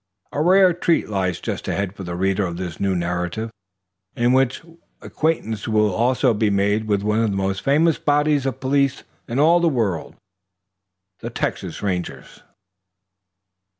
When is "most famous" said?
7.37-7.99